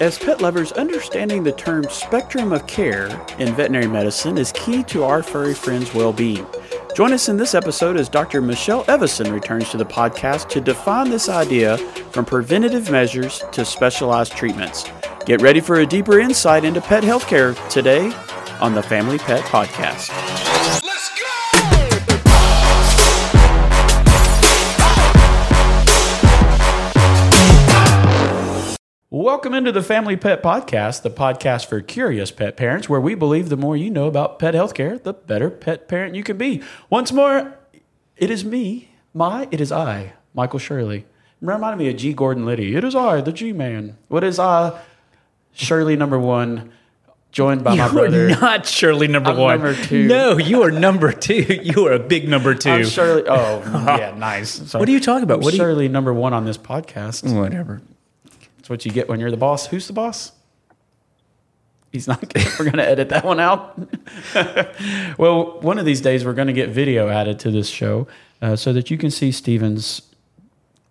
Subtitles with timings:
[0.00, 3.06] As pet lovers, understanding the term spectrum of care
[3.38, 6.46] in veterinary medicine is key to our furry friends' well being.
[6.96, 8.40] Join us in this episode as Dr.
[8.40, 11.76] Michelle Evason returns to the podcast to define this idea
[12.12, 14.84] from preventative measures to specialized treatments.
[15.26, 18.12] Get ready for a deeper insight into pet healthcare today
[18.60, 20.49] on the Family Pet Podcast.
[29.12, 33.48] Welcome into the Family Pet Podcast, the podcast for curious pet parents, where we believe
[33.48, 36.62] the more you know about pet healthcare, the better pet parent you can be.
[36.90, 37.58] Once more,
[38.16, 41.06] it is me, my, it is I, Michael Shirley.
[41.40, 42.12] Reminded me of G.
[42.12, 42.76] Gordon Liddy.
[42.76, 43.96] It is I, the G Man.
[44.06, 44.78] What is I,
[45.54, 46.70] Shirley number one,
[47.32, 48.26] joined by you my brother.
[48.26, 49.58] are not Shirley number I'm one.
[49.60, 50.06] number two.
[50.06, 51.58] No, you are number two.
[51.64, 53.24] You are a big number 2 I'm Shirley.
[53.26, 53.60] Oh,
[53.98, 54.50] yeah, nice.
[54.70, 54.78] Sorry.
[54.80, 55.38] What are you talking about?
[55.38, 57.34] I'm What do you- Shirley number one on this podcast.
[57.36, 57.82] Whatever.
[58.70, 59.66] What you get when you're the boss.
[59.66, 60.30] Who's the boss?
[61.90, 62.22] He's not.
[62.58, 63.76] We're going to edit that one out.
[65.18, 68.06] well, one of these days we're going to get video added to this show
[68.40, 70.02] uh, so that you can see Steven's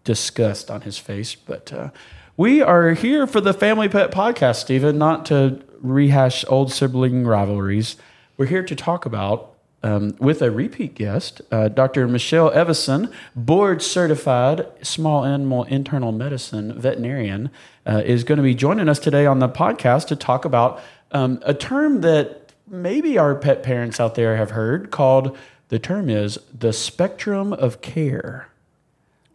[0.04, 1.36] disgust on his face.
[1.36, 1.92] But uh,
[2.36, 7.96] we are here for the Family Pet Podcast, Steven, not to rehash old sibling rivalries.
[8.36, 9.49] We're here to talk about.
[9.82, 12.06] Um, with a repeat guest, uh, Dr.
[12.08, 17.50] Michelle Evason, board certified small animal internal medicine veterinarian,
[17.86, 21.40] uh, is going to be joining us today on the podcast to talk about um,
[21.44, 25.38] a term that maybe our pet parents out there have heard called
[25.70, 28.50] the term is the spectrum of care.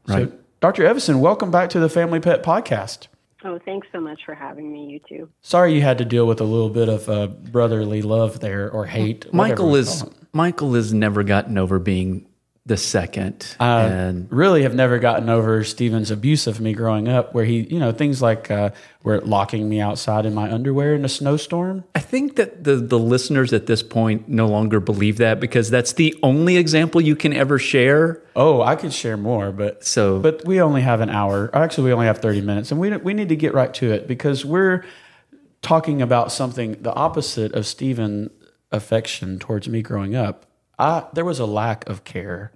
[0.06, 0.28] Right.
[0.28, 0.84] So, Dr.
[0.84, 3.06] Evason, welcome back to the Family Pet Podcast.
[3.45, 5.28] Oh, thanks so much for having me, you two.
[5.42, 8.87] Sorry you had to deal with a little bit of uh, brotherly love there or
[8.87, 9.33] hate.
[9.34, 10.05] Michael is.
[10.33, 12.27] Michael has never gotten over being
[12.66, 17.34] the second, Uh, and really have never gotten over Steven's abuse of me growing up,
[17.34, 18.70] where he, you know, things like uh,
[19.02, 21.84] were locking me outside in my underwear in a snowstorm.
[21.94, 25.92] I think that the the listeners at this point no longer believe that because that's
[25.92, 28.22] the only example you can ever share.
[28.34, 31.50] Oh, I could share more, but So- but we only have an hour.
[31.53, 34.08] Actually, we only have thirty minutes, and we we need to get right to it
[34.08, 34.84] because we're
[35.60, 38.30] talking about something the opposite of Stephen
[38.72, 40.47] affection towards me growing up.
[40.78, 42.52] I there was a lack of care.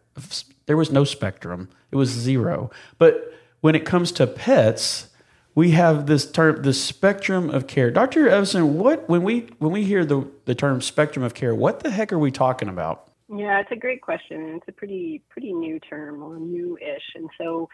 [0.66, 1.68] There was no spectrum.
[1.90, 2.70] It was zero.
[2.98, 5.08] But when it comes to pets,
[5.54, 7.90] we have this term, the spectrum of care.
[7.90, 8.26] Dr.
[8.26, 11.90] Evason, what when we when we hear the the term spectrum of care, what the
[11.90, 13.10] heck are we talking about?
[13.28, 17.68] Yeah, it's a great question, it's a pretty pretty new term or new-ish, and so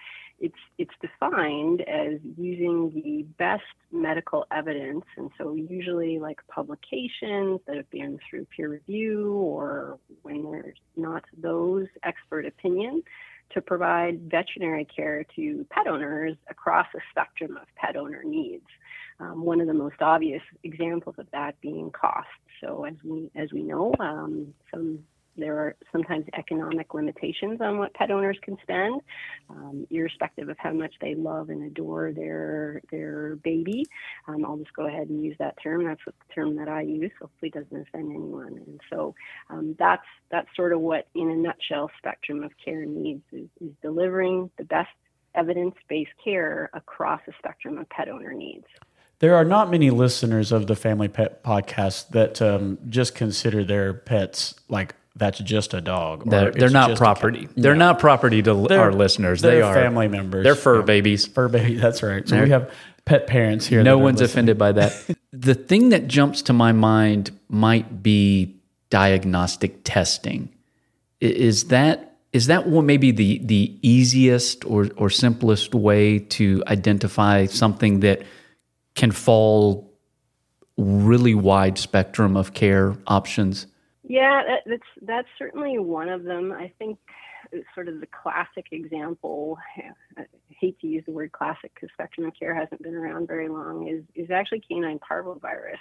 [0.44, 7.76] it's it's defined as using the best medical evidence, and so usually like publications that
[7.76, 13.02] have been through peer review or when there's not those expert opinion
[13.54, 18.66] to provide veterinary care to pet owners across a spectrum of pet owner needs.
[19.20, 22.28] Um, one of the most obvious examples of that being cost.
[22.60, 25.04] So as we as we know, um, some
[25.36, 29.00] there are sometimes economic limitations on what pet owners can spend,
[29.50, 33.84] um, irrespective of how much they love and adore their their baby.
[34.28, 35.84] Um, I'll just go ahead and use that term.
[35.84, 37.10] That's what the term that I use.
[37.20, 38.60] Hopefully, doesn't offend anyone.
[38.66, 39.14] And so
[39.50, 43.70] um, that's that's sort of what, in a nutshell, spectrum of care needs is, is
[43.82, 44.90] delivering the best
[45.34, 48.66] evidence-based care across a spectrum of pet owner needs.
[49.20, 53.94] There are not many listeners of the Family Pet Podcast that um, just consider their
[53.94, 56.28] pets like that's just a dog.
[56.28, 57.16] They're, they're not just a cat.
[57.18, 57.48] property.
[57.56, 57.86] They're No.
[57.92, 59.40] not property to They're- our listeners.
[59.40, 60.42] they're They are family members.
[60.44, 61.26] They're fur babies.
[61.26, 62.28] Fur baby, that's right.
[62.28, 62.70] So we have
[63.04, 63.82] pet parents here.
[63.82, 64.32] No one's listening.
[64.50, 65.16] offended by that.
[65.32, 68.56] the thing that jumps to my mind might be
[68.90, 70.48] diagnostic testing.
[71.20, 77.46] Is that is that one maybe the the easiest or or simplest way to identify
[77.46, 78.22] something that
[78.96, 79.92] can fall
[80.76, 83.66] really wide spectrum of care options?
[84.06, 86.52] Yeah, that, that's that's certainly one of them.
[86.52, 86.98] I think
[87.74, 89.58] sort of the classic example.
[90.18, 93.48] I hate to use the word classic because spectrum of care hasn't been around very
[93.48, 93.88] long.
[93.88, 95.78] Is is actually canine parvovirus,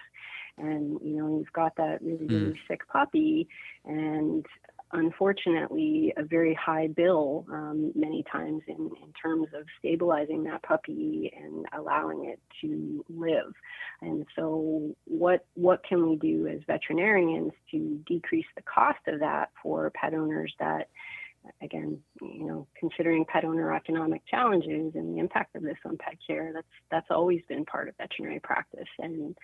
[0.57, 2.67] and you know you've got that really really mm.
[2.67, 3.47] sick puppy,
[3.85, 4.45] and
[4.93, 11.33] unfortunately a very high bill um, many times in, in terms of stabilizing that puppy
[11.35, 13.53] and allowing it to live.
[14.01, 19.49] And so, what what can we do as veterinarians to decrease the cost of that
[19.61, 20.89] for pet owners that,
[21.61, 26.17] again, you know, considering pet owner economic challenges and the impact of this on pet
[26.25, 28.89] care, that's that's always been part of veterinary practice.
[28.99, 29.35] And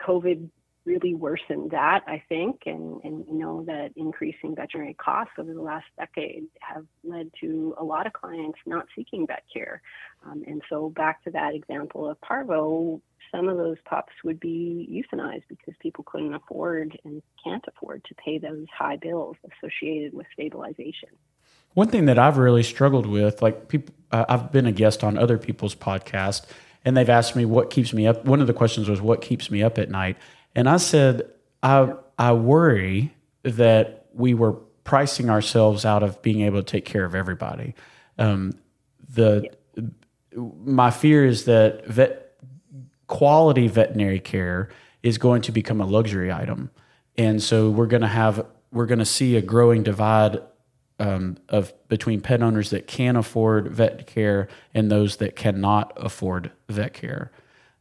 [0.00, 0.48] COVID
[0.88, 5.60] really worsened that, I think, and, and we know that increasing veterinary costs over the
[5.60, 9.82] last decade have led to a lot of clients not seeking vet care.
[10.26, 14.88] Um, and so, back to that example of parvo, some of those pups would be
[14.90, 20.26] euthanized because people couldn't afford and can't afford to pay those high bills associated with
[20.32, 21.10] stabilization.
[21.74, 25.18] One thing that I've really struggled with, like people, uh, I've been a guest on
[25.18, 26.46] other people's podcasts,
[26.84, 28.24] and they've asked me what keeps me up.
[28.24, 30.16] One of the questions was, "What keeps me up at night?"
[30.58, 31.22] And I said,
[31.62, 33.14] "I I worry
[33.44, 37.76] that we were pricing ourselves out of being able to take care of everybody."
[38.18, 38.54] Um,
[39.08, 39.50] the
[40.34, 42.34] my fear is that vet
[43.06, 44.68] quality veterinary care
[45.04, 46.72] is going to become a luxury item,
[47.16, 50.40] and so we're going to have we're going to see a growing divide
[50.98, 56.50] um, of between pet owners that can afford vet care and those that cannot afford
[56.68, 57.30] vet care,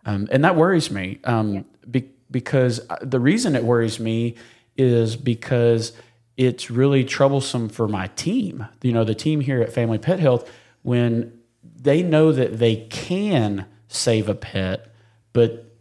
[0.05, 1.61] um, and that worries me um, yeah.
[1.89, 4.35] be, because uh, the reason it worries me
[4.75, 5.93] is because
[6.35, 8.67] it's really troublesome for my team.
[8.81, 10.49] You know, the team here at Family Pet Health
[10.83, 14.93] when they know that they can save a pet,
[15.33, 15.73] but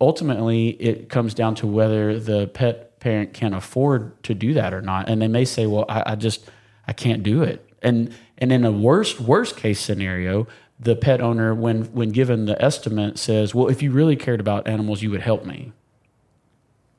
[0.00, 4.80] ultimately it comes down to whether the pet parent can afford to do that or
[4.82, 5.08] not.
[5.08, 6.50] And they may say, "Well, I, I just."
[6.86, 7.68] I can't do it.
[7.82, 10.46] And and in a worst worst case scenario,
[10.78, 14.66] the pet owner, when when given the estimate, says, "Well, if you really cared about
[14.66, 15.72] animals, you would help me."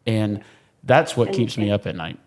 [0.06, 0.44] And
[0.84, 2.20] that's what and, keeps me up at night.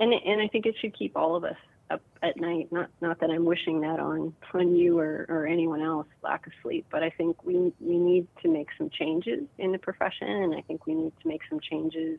[0.00, 1.56] And and I think it should keep all of us
[1.90, 2.70] up at night.
[2.70, 6.52] Not not that I'm wishing that on on you or, or anyone else, lack of
[6.62, 10.54] sleep, but I think we we need to make some changes in the profession, and
[10.54, 12.18] I think we need to make some changes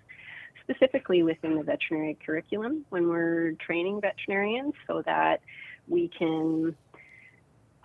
[0.64, 5.42] specifically within the veterinary curriculum when we're training veterinarians so that
[5.88, 6.76] we can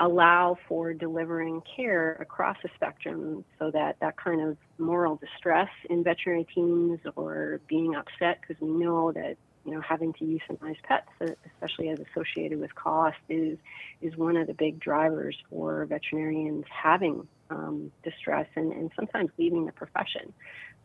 [0.03, 6.03] allow for delivering care across the spectrum so that that kind of moral distress in
[6.03, 11.09] veterinary teams or being upset because we know that you know having to euthanize pets
[11.47, 13.59] especially as associated with cost is
[14.01, 19.67] is one of the big drivers for veterinarians having um, distress and, and sometimes leaving
[19.67, 20.33] the profession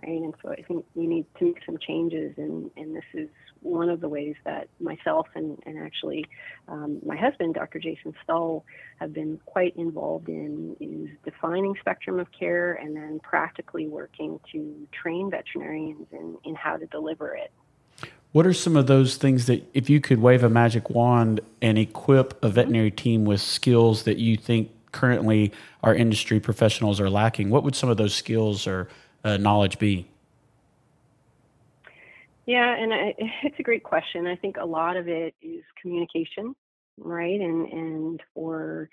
[0.03, 0.21] right?
[0.21, 3.29] And so I think we need to make some changes, and, and this is
[3.62, 6.25] one of the ways that myself and, and actually
[6.68, 7.80] um, my husband, Dr.
[7.80, 8.65] Jason Stull,
[9.00, 14.88] have been quite involved in is defining spectrum of care and then practically working to
[14.91, 17.51] train veterinarians in, in how to deliver it.
[18.38, 21.75] What are some of those things that, if you could wave a magic wand and
[21.75, 25.51] equip a veterinary team with skills that you think currently
[25.81, 28.89] our industry professionals are lacking, what would some of those skills or
[29.24, 30.06] uh, knowledge be?
[32.45, 34.28] Yeah, and I, it's a great question.
[34.28, 36.56] I think a lot of it is communication,
[37.00, 37.42] right?
[37.42, 38.88] And and for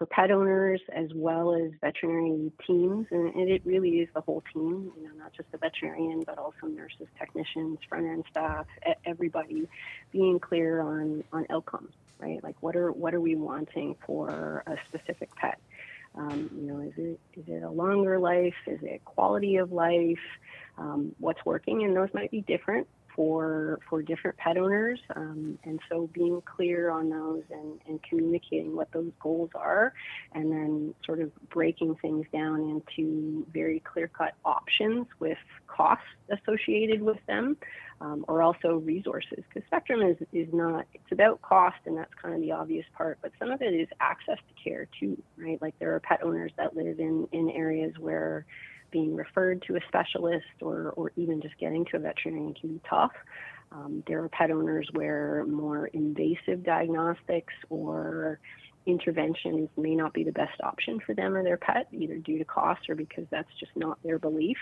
[0.00, 4.90] for pet owners as well as veterinary teams, and, it really is the whole team.
[4.96, 8.64] You know, not just the veterinarian, but also nurses, technicians, front end staff,
[9.04, 9.68] everybody
[10.10, 12.42] being clear on on outcomes, right?
[12.42, 15.58] Like what are what are we wanting for a specific pet?
[16.14, 18.56] Um, you know, is it is it a longer life?
[18.66, 20.18] Is it quality of life?
[20.78, 21.84] Um, what's working?
[21.84, 25.00] And those might be different for for different pet owners.
[25.14, 29.92] Um, and so being clear on those and, and communicating what those goals are,
[30.32, 37.02] and then sort of breaking things down into very clear cut options with costs associated
[37.02, 37.56] with them
[38.00, 42.34] um, or also resources because spectrum is, is not it's about cost and that's kind
[42.34, 45.74] of the obvious part but some of it is access to care too right like
[45.78, 48.46] there are pet owners that live in in areas where
[48.90, 52.80] being referred to a specialist or or even just getting to a veterinarian can be
[52.88, 53.12] tough
[53.72, 58.40] um, there are pet owners where more invasive diagnostics or
[58.86, 62.44] interventions may not be the best option for them or their pet, either due to
[62.44, 64.56] cost or because that's just not their belief.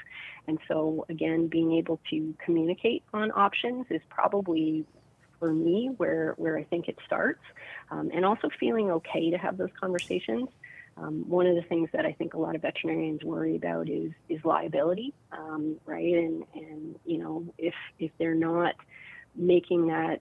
[0.46, 4.84] And so, again, being able to communicate on options is probably
[5.38, 7.42] for me where where I think it starts,
[7.90, 10.48] um, and also feeling okay to have those conversations.
[11.00, 14.12] Um, one of the things that I think a lot of veterinarians worry about is
[14.28, 16.14] is liability, um, right?
[16.14, 18.74] And and you know if if they're not
[19.36, 20.20] making that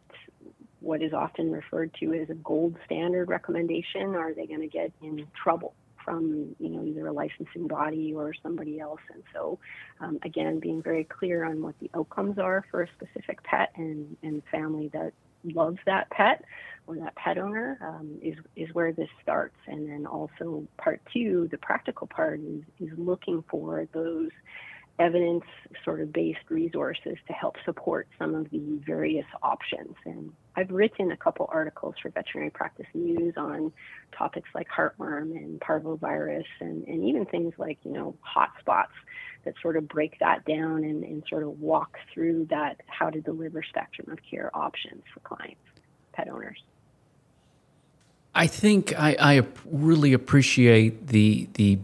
[0.79, 4.15] what is often referred to as a gold standard recommendation?
[4.15, 8.33] Are they going to get in trouble from you know either a licensing body or
[8.41, 9.01] somebody else?
[9.13, 9.59] And so,
[9.99, 14.15] um, again, being very clear on what the outcomes are for a specific pet and
[14.23, 15.13] and family that
[15.53, 16.43] loves that pet
[16.87, 19.57] or that pet owner um, is is where this starts.
[19.67, 24.31] And then also part two, the practical part is is looking for those
[24.99, 25.43] evidence
[25.83, 29.95] sort of based resources to help support some of the various options.
[30.05, 33.71] And I've written a couple articles for Veterinary Practice News on
[34.17, 38.87] topics like heartworm and parvovirus and, and even things like, you know, hotspots
[39.45, 43.21] that sort of break that down and, and sort of walk through that how to
[43.21, 45.61] deliver spectrum of care options for clients,
[46.13, 46.57] pet owners.
[48.33, 51.77] I think I, I really appreciate the the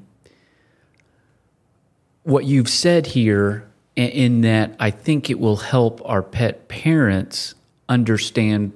[2.23, 7.53] what you've said here in that I think it will help our pet parents
[7.93, 8.73] understand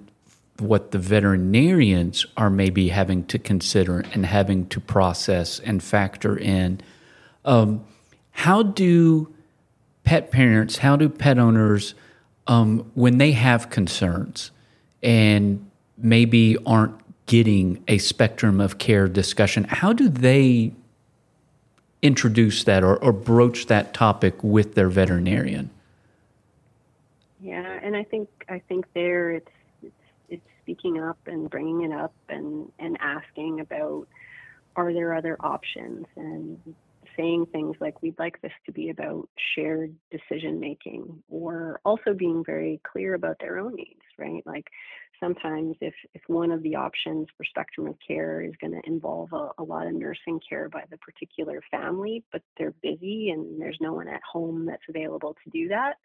[0.60, 6.80] what the veterinarians are maybe having to consider and having to process and factor in.
[7.46, 7.84] Um,
[8.32, 9.34] how do
[10.04, 11.96] pet parents, how do pet owners,
[12.48, 14.52] um, when they have concerns
[15.04, 16.96] and maybe aren't
[17.26, 20.72] getting a spectrum of care discussion, how do they
[22.02, 25.70] introduce that or, or broach that topic with their veterinarian?
[27.40, 29.52] Yeah, and I think I think there it's
[29.84, 29.94] it's,
[30.30, 34.08] it's speaking up and bringing it up and and asking about
[34.76, 36.06] are there other options?
[36.16, 36.60] And
[37.16, 42.44] saying things like we'd like this to be about shared decision making or also being
[42.46, 44.44] very clear about their own needs right?
[44.46, 44.68] Like
[45.20, 49.34] sometimes if, if one of the options for spectrum of care is going to involve
[49.34, 53.78] a, a, lot of nursing care by the particular family, but they're busy and there's
[53.80, 55.98] no one at home that's available to do that,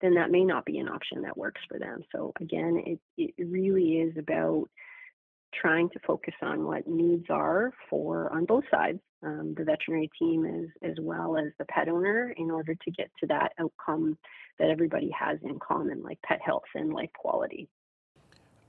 [0.00, 2.02] then that may not be an option that works for them.
[2.12, 4.68] So again, it, it really is about
[5.54, 10.44] trying to focus on what needs are for on both sides, um, the veterinary team
[10.44, 14.18] as, as well as the pet owner in order to get to that outcome
[14.58, 17.68] that everybody has in common, like pet health and life quality.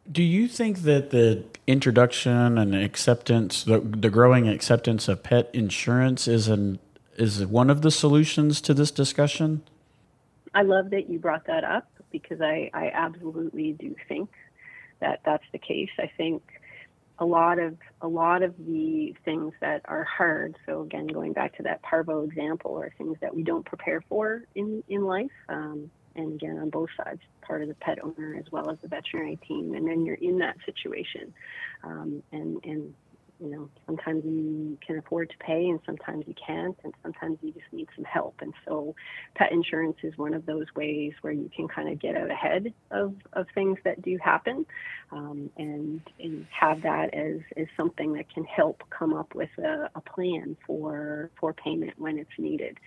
[0.10, 6.28] Do you think that the introduction and acceptance, the, the growing acceptance of pet insurance,
[6.30, 6.80] is an
[7.18, 9.64] is one of the solutions to this discussion?
[10.54, 14.30] I love that you brought that up because I, I absolutely do think
[15.00, 15.90] that that's the case.
[16.00, 16.44] I think
[17.20, 20.56] a lot of a lot of the things that are hard.
[20.66, 24.44] So again, going back to that parvo example, are things that we don't prepare for
[24.56, 25.32] in in life.
[25.50, 28.88] Um, and again on both sides part of the pet owner as well as the
[28.88, 31.34] veterinary team and then you're in that situation
[31.84, 32.94] um, and and
[33.40, 37.52] you know sometimes you can afford to pay and sometimes you can't and sometimes you
[37.52, 38.96] just need some help and so
[39.36, 42.74] pet insurance is one of those ways where you can kind of get out ahead
[42.92, 44.66] of, of things that do happen
[45.12, 49.90] um, and, and have that as, as something that can help come up with a,
[49.96, 52.78] a plan for for payment when it's needed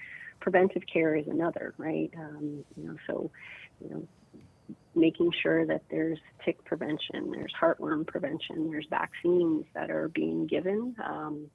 [0.40, 2.10] preventive care is another, right?
[2.16, 3.30] Um, you know, so
[3.82, 4.08] you know,
[4.94, 10.96] making sure that there's tick prevention, there's heartworm prevention, there's vaccines that are being given,
[11.04, 11.46] um,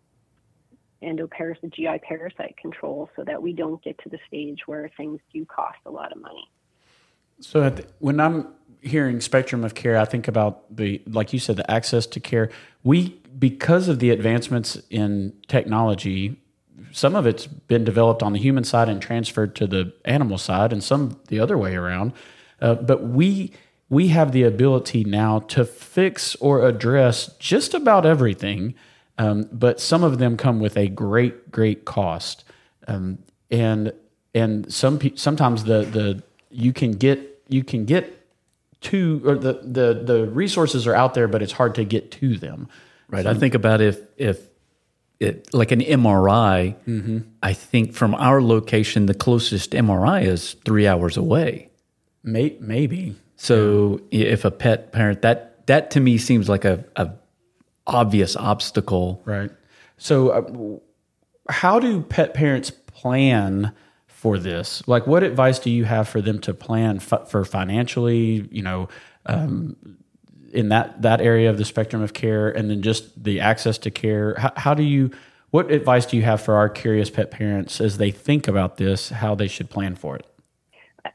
[1.03, 5.45] endoparasite, GI parasite control, so that we don't get to the stage where things do
[5.45, 6.49] cost a lot of money.
[7.41, 8.47] So the, when I'm
[8.81, 12.49] hearing spectrum of care, I think about the, like you said, the access to care.
[12.83, 16.39] We, because of the advancements in technology,
[16.91, 20.71] some of it's been developed on the human side and transferred to the animal side,
[20.71, 22.13] and some the other way around.
[22.61, 23.51] Uh, but we
[23.89, 28.73] we have the ability now to fix or address just about everything,
[29.17, 32.43] um, but some of them come with a great great cost,
[32.87, 33.19] um,
[33.51, 33.93] and
[34.33, 38.27] and some sometimes the the you can get you can get
[38.81, 42.37] to or the the the resources are out there, but it's hard to get to
[42.37, 42.67] them.
[43.09, 43.23] Right.
[43.23, 44.49] So, I think about if if
[45.19, 47.19] it, like an MRI, mm-hmm.
[47.41, 51.69] I think from our location, the closest MRI is three hours away.
[52.25, 53.15] May, maybe.
[53.37, 54.25] So yeah.
[54.25, 57.11] if a pet parent, that that to me seems like a, a
[57.87, 59.21] obvious obstacle.
[59.25, 59.51] Right.
[59.97, 60.79] So, uh,
[61.51, 63.71] how do pet parents plan
[64.07, 64.85] for this?
[64.87, 68.47] Like, what advice do you have for them to plan f- for financially?
[68.51, 68.89] You know,
[69.25, 69.75] um,
[70.51, 73.91] in that that area of the spectrum of care, and then just the access to
[73.91, 74.35] care.
[74.37, 75.11] How, how do you?
[75.51, 79.09] What advice do you have for our curious pet parents as they think about this?
[79.09, 80.25] How they should plan for it?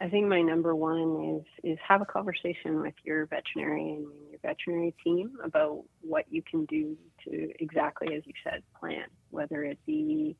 [0.00, 4.38] I think my number one is is have a conversation with your veterinarian and your
[4.42, 9.78] veterinary team about what you can do to exactly as you said plan, whether it
[9.86, 10.36] be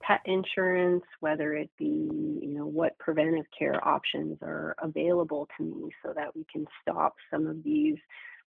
[0.00, 2.08] pet insurance, whether it be,
[2.42, 7.14] you know, what preventive care options are available to me so that we can stop
[7.30, 7.96] some of these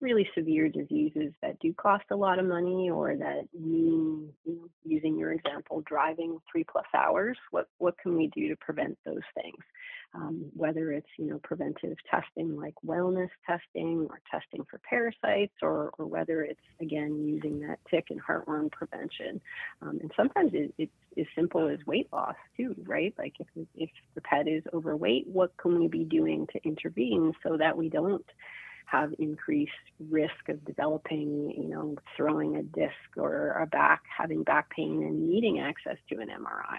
[0.03, 4.69] really severe diseases that do cost a lot of money or that mean, you know,
[4.85, 9.23] using your example, driving three plus hours, what, what can we do to prevent those
[9.35, 9.63] things?
[10.15, 15.91] Um, whether it's, you know, preventive testing like wellness testing or testing for parasites or,
[15.97, 19.41] or whether it's, again, using that tick and heartworm prevention.
[19.81, 23.15] Um, and sometimes it, it's as simple as weight loss too, right?
[23.17, 27.57] Like if, if the pet is overweight, what can we be doing to intervene so
[27.57, 28.25] that we don't
[28.87, 29.73] have increased
[30.11, 35.29] risk of developing, you know, throwing a disc or a back, having back pain and
[35.29, 36.79] needing access to an MRI.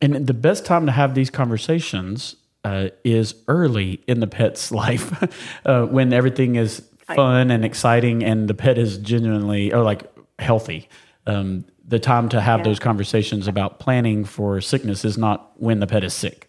[0.00, 5.22] And the best time to have these conversations uh, is early in the pet's life
[5.64, 10.88] uh, when everything is fun and exciting and the pet is genuinely or like healthy.
[11.26, 12.64] Um, the time to have yeah.
[12.64, 16.43] those conversations about planning for sickness is not when the pet is sick.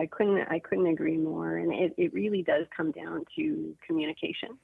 [0.00, 0.48] I couldn't.
[0.48, 1.58] I couldn't agree more.
[1.58, 4.56] And it, it really does come down to communication,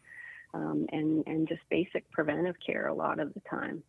[0.54, 3.82] um, and and just basic preventive care a lot of the time.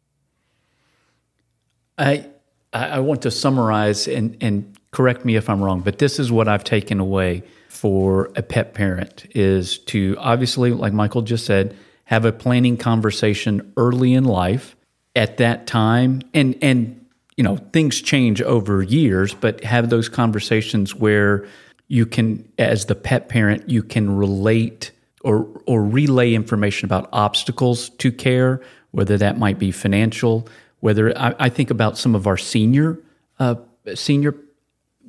[1.98, 2.28] I
[2.74, 6.50] I want to summarize and and correct me if I'm wrong, but this is what
[6.50, 12.26] I've taken away for a pet parent is to obviously, like Michael just said, have
[12.26, 14.76] a planning conversation early in life
[15.16, 17.06] at that time, and and
[17.38, 21.48] you know things change over years but have those conversations where
[21.88, 24.92] you can as the pet parent you can relate
[25.22, 30.48] or or relay information about obstacles to care whether that might be financial
[30.82, 33.00] whether i, I think about some of our senior
[33.40, 33.56] uh,
[33.94, 34.36] senior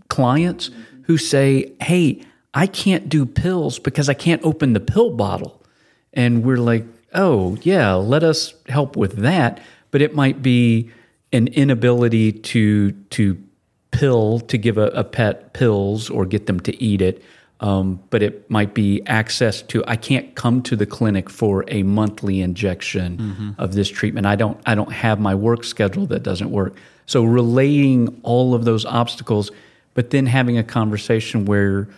[0.08, 0.70] clients
[1.04, 2.22] who say hey
[2.54, 5.54] i can't do pills because i can't open the pill bottle.
[6.14, 9.60] And we're like oh yeah let us help with that.
[9.90, 10.90] But it might be
[11.32, 13.42] an inability to to
[13.90, 17.22] pill to give a, a pet pills or get them to eat it.
[17.60, 21.82] Um, but it might be access to I can't come to the clinic for a
[21.82, 23.50] monthly injection mm-hmm.
[23.58, 24.26] of this treatment.
[24.26, 26.76] I don't I don't have my work schedule that doesn't work.
[27.06, 29.50] So relaying all of those obstacles,
[29.94, 31.88] but then having a conversation where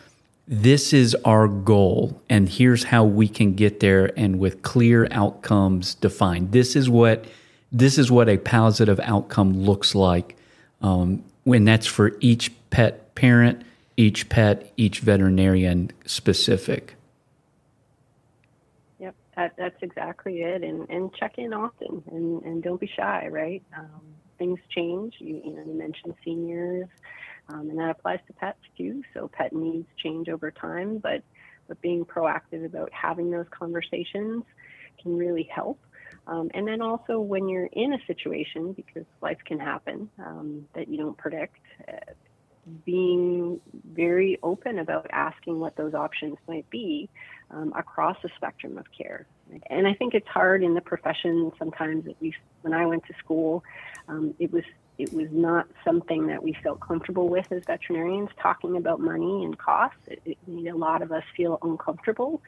[0.49, 5.95] this is our goal and here's how we can get there and with clear outcomes
[5.95, 6.53] defined.
[6.53, 7.27] This is what
[7.73, 10.37] this is what a positive outcome looks like
[10.83, 13.63] um, when that's for each pet parent,
[13.97, 16.97] each pet, each veterinarian specific.
[18.99, 20.63] Yep, that, that's exactly it.
[20.63, 23.63] And, and check in often and, and don't be shy, right?
[23.77, 24.01] Um,
[24.39, 25.17] things change.
[25.19, 26.89] You, you know, you mentioned seniors,
[27.49, 29.03] um, and that applies to pets too.
[29.15, 31.23] So pet needs change over time, but
[31.69, 34.43] but being proactive about having those conversations
[35.01, 35.79] can really help.
[36.31, 40.89] Um, and then also when you're in a situation, because life can happen um, that
[40.89, 41.57] you don't predict,
[41.89, 42.13] uh,
[42.85, 43.61] being
[43.93, 47.09] very open about asking what those options might be
[47.51, 49.27] um, across the spectrum of care.
[49.69, 53.15] And I think it's hard in the profession sometimes, at least when I went to
[53.19, 53.65] school,
[54.07, 54.63] um, it was
[55.01, 59.57] it was not something that we felt comfortable with as veterinarians talking about money and
[59.59, 59.99] costs.
[60.07, 62.43] It, it made a lot of us feel uncomfortable.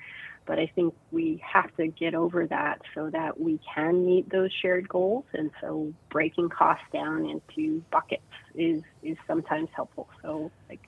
[0.44, 4.52] But I think we have to get over that so that we can meet those
[4.52, 5.24] shared goals.
[5.32, 8.22] And so breaking costs down into buckets
[8.54, 10.08] is, is sometimes helpful.
[10.20, 10.80] So, like,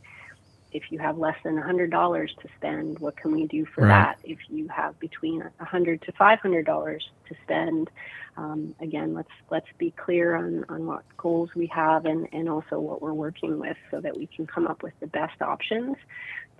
[0.74, 3.88] if you have less than $100 to spend, what can we do for right.
[3.88, 4.18] that?
[4.24, 7.90] If you have between 100 to $500 to spend,
[8.36, 12.80] um, again, let's let's be clear on, on what goals we have and, and also
[12.80, 15.96] what we're working with so that we can come up with the best options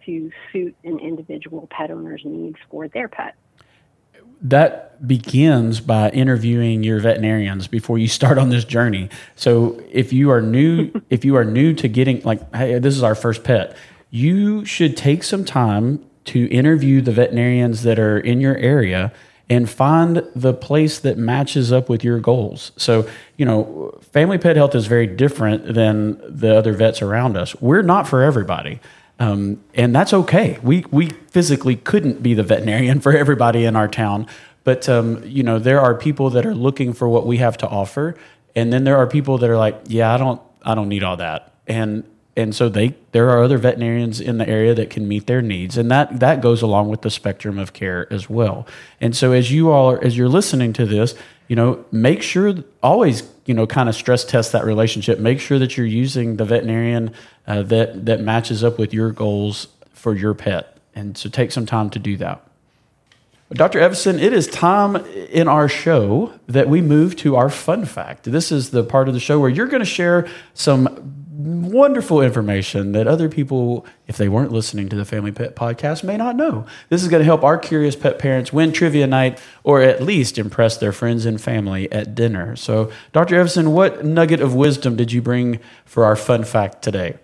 [0.07, 3.35] to suit an individual pet owner's needs for their pet.
[4.41, 9.09] That begins by interviewing your veterinarians before you start on this journey.
[9.35, 13.03] So if you are new, if you are new to getting like, hey, this is
[13.03, 13.77] our first pet,
[14.15, 19.13] you should take some time to interview the veterinarians that are in your area
[19.51, 22.71] and find the place that matches up with your goals.
[22.77, 27.61] So, you know, family pet health is very different than the other vets around us.
[27.61, 28.79] We're not for everybody.
[29.19, 30.59] Um, and that's okay.
[30.63, 34.29] We we physically couldn't be the veterinarian for everybody in our town,
[34.63, 37.69] but um, you know there are people that are looking for what we have to
[37.69, 38.17] offer,
[38.55, 41.17] and then there are people that are like, yeah, I don't I don't need all
[41.17, 42.05] that, and
[42.37, 45.77] and so they there are other veterinarians in the area that can meet their needs,
[45.77, 48.67] and that that goes along with the spectrum of care as well.
[49.01, 51.15] And so as you all are, as you're listening to this,
[51.49, 55.19] you know, make sure always you know kind of stress test that relationship.
[55.19, 57.13] Make sure that you're using the veterinarian
[57.47, 61.67] uh, that that matches up with your goals for your pet, and so take some
[61.67, 62.45] time to do that.
[63.53, 63.79] Dr.
[63.79, 68.25] Evason, it is time in our show that we move to our fun fact.
[68.25, 72.93] This is the part of the show where you're going to share some wonderful information
[72.93, 76.67] that other people, if they weren't listening to the Family Pet Podcast, may not know.
[76.89, 80.39] This is going to help our curious pet parents win trivia night or at least
[80.39, 82.57] impress their friends and family at dinner.
[82.57, 83.37] So, Dr.
[83.37, 87.19] Evason, what nugget of wisdom did you bring for our fun fact today?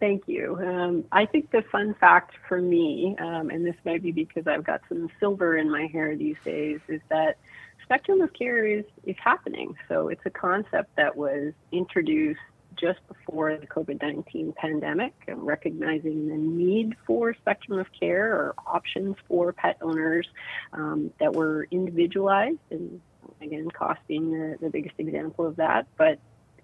[0.00, 0.56] Thank you.
[0.60, 4.64] Um, I think the fun fact for me, um, and this might be because I've
[4.64, 7.38] got some silver in my hair these days, is that
[7.88, 9.74] spectrum of care is, is happening.
[9.88, 12.40] So it's a concept that was introduced
[12.76, 18.54] just before the COVID 19 pandemic, and recognizing the need for spectrum of care or
[18.66, 20.28] options for pet owners
[20.74, 23.00] um, that were individualized, and
[23.40, 25.86] again, cost being the, the biggest example of that.
[25.96, 26.18] But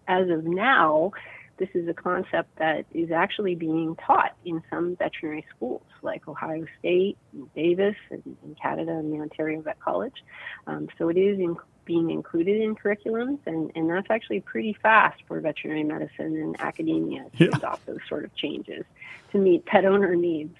[0.07, 1.13] as of now,
[1.57, 6.67] this is a concept that is actually being taught in some veterinary schools like Ohio
[6.79, 10.23] State, and Davis, and in Canada and the Ontario Vet College.
[10.67, 15.23] Um, so it is in, being included in curriculums, and, and that's actually pretty fast
[15.27, 17.51] for veterinary medicine and academia to yeah.
[17.55, 18.85] adopt those sort of changes
[19.33, 20.57] to meet pet owner needs.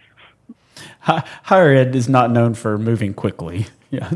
[1.01, 3.67] Higher ed is not known for moving quickly.
[3.95, 4.11] Yeah.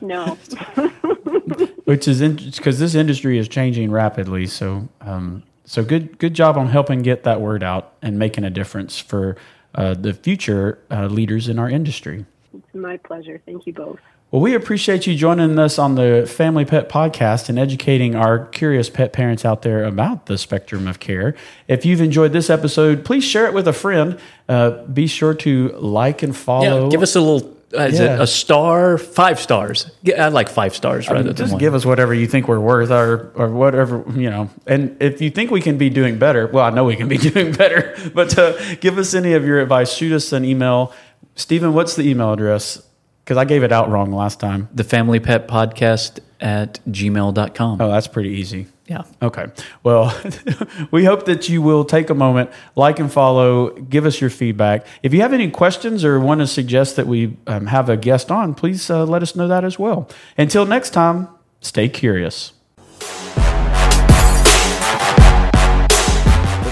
[0.00, 0.38] no.
[1.84, 2.22] Which is
[2.56, 4.46] because this industry is changing rapidly.
[4.46, 8.50] So um, so good good job on helping get that word out and making a
[8.50, 9.36] difference for
[9.74, 12.26] uh, the future uh, leaders in our industry.
[12.52, 13.40] It's my pleasure.
[13.44, 13.98] Thank you both.
[14.30, 18.90] Well, we appreciate you joining us on the Family Pet Podcast and educating our curious
[18.90, 21.36] pet parents out there about the spectrum of care.
[21.68, 24.18] If you've enjoyed this episode, please share it with a friend.
[24.48, 26.86] Uh, be sure to like and follow.
[26.86, 28.14] Yeah, give us a little is yeah.
[28.14, 28.98] it a star?
[28.98, 29.90] Five stars.
[30.18, 31.60] I like five stars rather I mean, just one.
[31.60, 34.50] give us whatever you think we're worth, or or whatever you know.
[34.66, 37.18] And if you think we can be doing better, well, I know we can be
[37.30, 37.96] doing better.
[38.14, 39.92] But uh, give us any of your advice.
[39.92, 40.92] Shoot us an email.
[41.36, 42.82] Stephen, what's the email address?
[43.24, 44.68] Because I gave it out wrong last time.
[44.72, 47.80] The Family Pet Podcast at gmail.com.
[47.80, 48.66] Oh, that's pretty easy.
[48.86, 49.04] Yeah.
[49.22, 49.46] Okay.
[49.82, 50.14] Well,
[50.90, 54.86] we hope that you will take a moment, like and follow, give us your feedback.
[55.02, 58.30] If you have any questions or want to suggest that we um, have a guest
[58.30, 60.08] on, please uh, let us know that as well.
[60.36, 61.28] Until next time,
[61.60, 62.52] stay curious.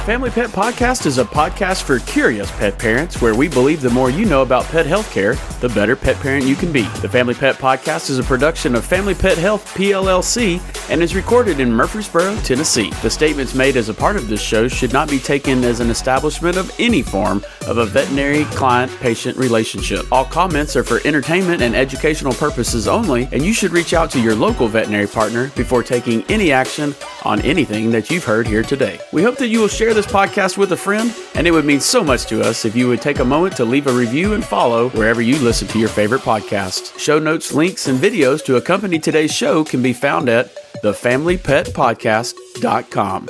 [0.05, 4.11] Family Pet Podcast is a podcast for curious pet parents where we believe the more
[4.11, 6.83] you know about pet health care, the better pet parent you can be.
[7.03, 10.61] The Family Pet Podcast is a production of Family Pet Health PLLC
[10.91, 12.91] and is recorded in Murfreesboro, Tennessee.
[13.01, 15.89] The statements made as a part of this show should not be taken as an
[15.89, 20.11] establishment of any form of a veterinary client patient relationship.
[20.11, 24.21] All comments are for entertainment and educational purposes only, and you should reach out to
[24.21, 26.93] your local veterinary partner before taking any action
[27.25, 28.99] on anything that you've heard here today.
[29.13, 31.67] We hope that you will share share this podcast with a friend, and it would
[31.67, 34.33] mean so much to us if you would take a moment to leave a review
[34.33, 36.99] and follow wherever you listen to your favorite podcast.
[36.99, 40.49] Show notes, links, and videos to accompany today's show can be found at
[40.83, 43.29] thefamilypetpodcast.com.